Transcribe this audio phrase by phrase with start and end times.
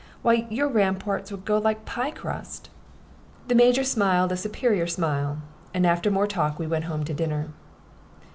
[0.23, 2.71] "Why, your ramparts would go like pie crust."
[3.47, 5.43] The Major smiled a superior smile,
[5.75, 7.49] and after more talk we went home to dinner.